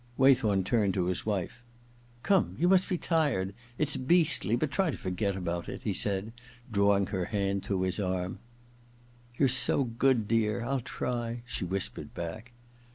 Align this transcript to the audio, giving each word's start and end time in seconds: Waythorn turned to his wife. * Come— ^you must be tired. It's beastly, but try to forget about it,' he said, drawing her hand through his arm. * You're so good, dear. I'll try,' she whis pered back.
Waythorn 0.17 0.63
turned 0.63 0.95
to 0.95 1.05
his 1.05 1.27
wife. 1.27 1.61
* 1.91 2.23
Come— 2.23 2.55
^you 2.59 2.67
must 2.67 2.89
be 2.89 2.97
tired. 2.97 3.53
It's 3.77 3.97
beastly, 3.97 4.55
but 4.55 4.71
try 4.71 4.89
to 4.89 4.97
forget 4.97 5.35
about 5.35 5.69
it,' 5.69 5.83
he 5.83 5.93
said, 5.93 6.31
drawing 6.71 7.05
her 7.13 7.25
hand 7.25 7.63
through 7.63 7.81
his 7.83 7.99
arm. 7.99 8.39
* 8.87 9.37
You're 9.37 9.47
so 9.47 9.83
good, 9.83 10.27
dear. 10.27 10.63
I'll 10.65 10.79
try,' 10.81 11.43
she 11.45 11.65
whis 11.65 11.87
pered 11.87 12.15
back. 12.15 12.53